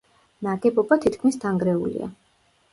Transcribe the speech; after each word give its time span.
ნაგებობა 0.47 0.97
თითქმის 1.05 1.39
დანგრეულია. 1.45 2.11